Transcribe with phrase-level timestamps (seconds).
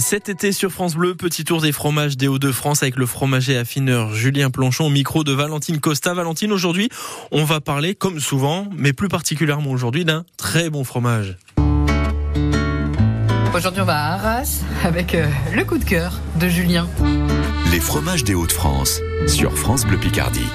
[0.00, 4.14] Cet été sur France Bleu, petit tour des fromages des Hauts-de-France avec le fromager affineur
[4.14, 6.14] Julien Planchon au micro de Valentine Costa.
[6.14, 6.88] Valentine, aujourd'hui,
[7.30, 11.36] on va parler, comme souvent, mais plus particulièrement aujourd'hui, d'un très bon fromage.
[13.54, 16.88] Aujourd'hui, on va à Arras avec euh, le coup de cœur de Julien.
[17.70, 20.46] Les fromages des Hauts-de-France sur France Bleu Picardie.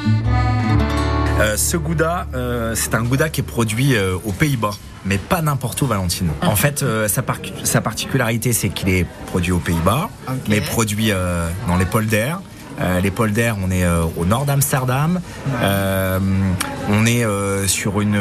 [1.40, 4.72] Euh, ce gouda, euh, c'est un gouda qui est produit euh, aux Pays-Bas,
[5.06, 6.30] mais pas n'importe où, Valentine.
[6.42, 10.10] En fait, sa, par- sa particularité, c'est qu'il est produit aux Pays-Bas,
[10.48, 11.12] mais produit
[11.68, 12.42] dans les polders.
[12.80, 15.20] Euh, les polders, on est euh, au nord d'Amsterdam.
[15.62, 16.20] Euh,
[16.90, 17.26] on est
[17.68, 18.20] sur une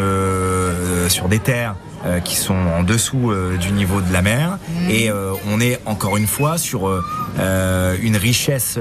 [1.09, 1.77] sur des terres
[2.25, 4.59] qui sont en dessous du niveau de la mer.
[4.89, 6.91] Et euh, on est encore une fois sur
[7.39, 8.79] une richesse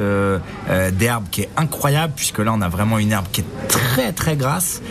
[0.92, 4.36] d'herbe qui est incroyable puisque là on a vraiment une herbe qui est très très
[4.36, 4.82] grasse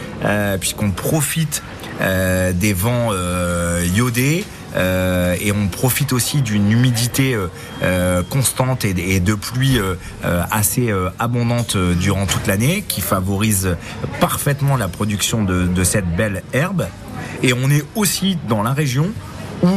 [0.60, 1.62] puisqu'on profite
[2.01, 3.10] des vents
[3.95, 4.45] iodés
[4.77, 7.46] euh, et on profite aussi d'une humidité euh,
[7.82, 9.78] euh, constante et, et de pluie
[10.51, 13.76] assez abondante durant toute l'année qui favorise
[14.21, 16.87] parfaitement la production de, de cette belle herbe.
[17.43, 19.10] Et on est aussi dans la région
[19.62, 19.68] où,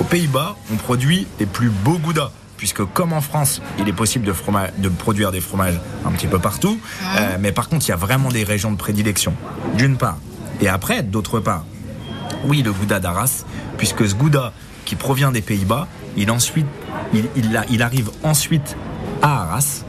[0.00, 2.30] aux Pays-Bas, on produit les plus beaux goudas.
[2.60, 6.78] Puisque comme en France, il est possible de, produire des fromages un petit peu partout,
[7.16, 9.32] euh, mais par contre, il y a vraiment des régions de prédilection,
[9.78, 10.18] d'une part.
[10.60, 11.64] Et après, d'autre part,
[12.44, 13.44] oui, le Gouda d'Arras,
[13.76, 14.52] puisque ce Gouda
[14.84, 16.66] qui provient des Pays-Bas, il, ensuite,
[17.12, 18.76] il, arrive ensuite
[19.22, 19.84] à Arras.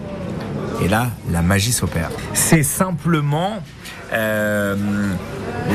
[0.84, 2.10] Et là, la magie s'opère.
[2.34, 3.62] C'est simplement
[4.14, 4.76] euh,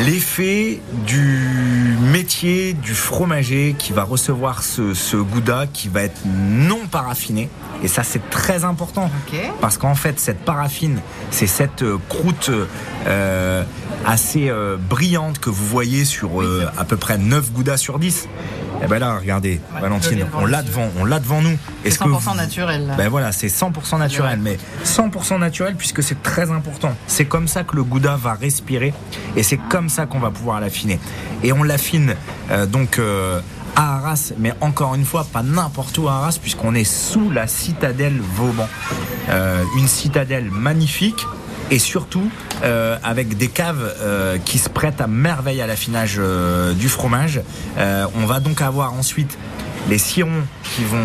[0.04, 6.86] l'effet du métier du fromager qui va recevoir ce, ce Gouda qui va être non
[6.90, 7.48] paraffiné.
[7.82, 9.10] Et ça, c'est très important.
[9.60, 12.50] Parce qu'en fait, cette paraffine, c'est cette euh, croûte
[13.06, 13.64] euh,
[14.06, 18.28] assez euh, brillante que vous voyez sur euh, à peu près 9 goudas sur 10.
[18.82, 21.56] Et ben là, regardez, Ouais, Valentine, on l'a devant, on l'a devant nous.
[21.82, 22.86] C'est Est-ce que 100% vous- naturel.
[22.86, 22.94] là.
[22.96, 26.94] ben voilà, c'est 100% naturel, mais 100% naturel puisque c'est très important.
[27.06, 28.92] C'est comme ça que le gouda va respirer
[29.36, 31.00] et c'est comme ça qu'on va pouvoir l'affiner.
[31.42, 32.14] Et on l'affine
[32.50, 33.40] euh, donc euh,
[33.76, 37.46] à Arras, mais encore une fois, pas n'importe où à Arras puisqu'on est sous la
[37.46, 38.68] citadelle Vauban.
[39.28, 41.26] Euh, une citadelle magnifique
[41.70, 42.30] et surtout
[42.62, 47.40] euh, avec des caves euh, qui se prêtent à merveille à l'affinage euh, du fromage.
[47.76, 49.36] On va donc avoir ensuite
[49.88, 51.04] les cirons qui vont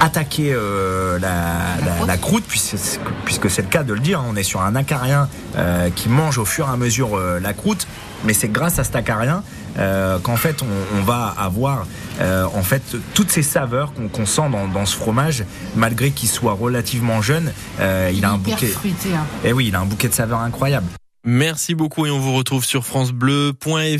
[0.00, 2.76] attaquer euh, la, la- la croûte, puisque,
[3.24, 4.20] puisque c'est le cas de le dire.
[4.20, 4.26] hein.
[4.30, 7.52] On est sur un acarien euh, qui mange au fur et à mesure euh, la
[7.52, 7.86] croûte,
[8.24, 9.42] mais c'est grâce à cet acarien
[9.78, 11.86] euh, qu'en fait on, on va avoir
[12.20, 12.82] euh, en fait
[13.14, 15.44] toutes ces saveurs qu'on qu'on sent dans, dans ce fromage,
[15.76, 17.52] malgré qu'il soit relativement jeune.
[17.80, 18.66] euh, il a un bouquet.
[18.66, 19.10] fruité.
[19.14, 19.24] hein.
[19.44, 20.86] Et oui, il a un bouquet de saveurs incroyable.
[21.24, 23.96] Merci beaucoup et on vous retrouve sur francebleu.fr.